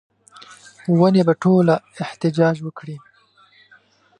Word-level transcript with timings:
ونې 0.97 1.21
به 1.27 1.33
ټوله 1.41 1.75
احتجاج 2.03 2.55
وکړي 2.63 2.97